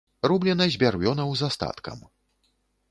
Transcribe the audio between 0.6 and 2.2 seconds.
з бярвёнаў з астаткам.